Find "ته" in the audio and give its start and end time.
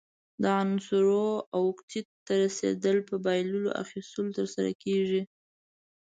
2.25-2.33